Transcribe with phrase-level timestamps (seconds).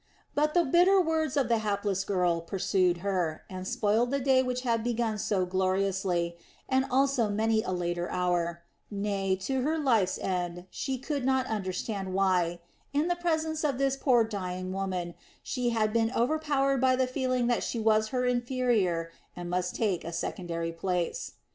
[0.33, 4.61] But the bitter words of the hapless girl pursued her and spoiled the day which
[4.61, 10.65] had begun so gloriously and also many a later hour; nay, to her life's end
[10.71, 12.61] she could not understand why,
[12.93, 17.45] in the presence of this poor, dying woman, she had been overpowered by the feeling
[17.45, 21.33] that she was her inferior and must take a secondary place.